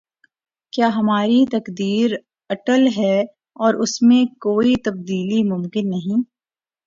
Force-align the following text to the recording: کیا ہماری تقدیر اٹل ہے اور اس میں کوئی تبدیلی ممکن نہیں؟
کیا 0.73 0.87
ہماری 0.95 1.45
تقدیر 1.51 2.11
اٹل 2.49 2.87
ہے 2.97 3.19
اور 3.55 3.73
اس 3.73 4.01
میں 4.01 4.23
کوئی 4.39 4.73
تبدیلی 4.83 5.43
ممکن 5.49 5.89
نہیں؟ 5.89 6.23